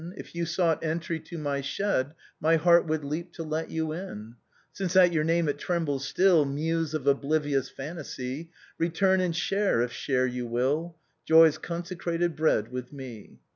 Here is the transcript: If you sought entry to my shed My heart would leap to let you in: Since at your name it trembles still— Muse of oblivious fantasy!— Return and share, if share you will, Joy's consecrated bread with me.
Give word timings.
If 0.17 0.33
you 0.33 0.47
sought 0.47 0.83
entry 0.83 1.19
to 1.19 1.37
my 1.37 1.61
shed 1.61 2.15
My 2.39 2.55
heart 2.55 2.87
would 2.87 3.03
leap 3.03 3.33
to 3.33 3.43
let 3.43 3.69
you 3.69 3.91
in: 3.91 4.33
Since 4.73 4.95
at 4.95 5.13
your 5.13 5.23
name 5.23 5.47
it 5.47 5.59
trembles 5.59 6.07
still— 6.07 6.43
Muse 6.45 6.95
of 6.95 7.05
oblivious 7.05 7.69
fantasy!— 7.69 8.49
Return 8.79 9.21
and 9.21 9.35
share, 9.35 9.83
if 9.83 9.91
share 9.91 10.25
you 10.25 10.47
will, 10.47 10.95
Joy's 11.23 11.59
consecrated 11.59 12.35
bread 12.35 12.71
with 12.71 12.91
me. 12.91 13.41